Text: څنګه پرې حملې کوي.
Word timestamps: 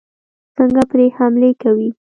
څنګه 0.55 0.81
پرې 0.91 1.05
حملې 1.17 1.51
کوي. 1.61 1.89